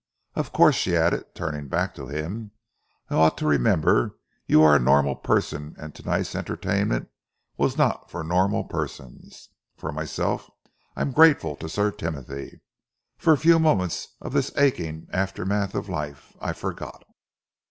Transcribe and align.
Of 0.33 0.51
course," 0.51 0.73
she 0.73 0.97
added, 0.97 1.35
turning 1.35 1.67
back 1.67 1.93
to 1.93 2.07
him, 2.07 2.53
"I 3.11 3.13
ought 3.13 3.37
to 3.37 3.45
remember 3.45 4.17
you 4.47 4.63
are 4.63 4.75
a 4.75 4.79
normal 4.79 5.15
person 5.15 5.75
and 5.77 5.93
to 5.93 6.01
night's 6.03 6.33
entertainment 6.33 7.07
was 7.55 7.77
not 7.77 8.09
for 8.09 8.23
normal 8.23 8.63
persons. 8.63 9.49
For 9.77 9.91
myself 9.91 10.49
I 10.95 11.01
am 11.01 11.11
grateful 11.11 11.55
to 11.57 11.69
Sir 11.69 11.91
Timothy. 11.91 12.61
For 13.19 13.31
a 13.33 13.37
few 13.37 13.59
moments 13.59 14.07
of 14.19 14.33
this 14.33 14.51
aching 14.57 15.07
aftermath 15.13 15.75
of 15.75 15.87
life, 15.87 16.33
I 16.41 16.53
forgot." 16.53 17.05